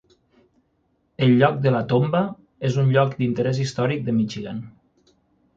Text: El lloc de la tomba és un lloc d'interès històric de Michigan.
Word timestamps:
El 1.25 1.33
lloc 1.43 1.59
de 1.65 1.73
la 1.75 1.83
tomba 1.93 2.21
és 2.71 2.79
un 2.85 2.89
lloc 2.97 3.13
d'interès 3.21 3.63
històric 3.67 4.03
de 4.09 4.17
Michigan. 4.23 4.65